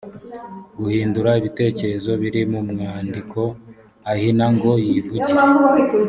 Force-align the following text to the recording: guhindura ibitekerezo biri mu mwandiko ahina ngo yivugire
guhindura 0.79 1.29
ibitekerezo 1.39 2.11
biri 2.21 2.41
mu 2.51 2.59
mwandiko 2.71 3.39
ahina 4.11 4.45
ngo 4.55 4.71
yivugire 4.85 5.35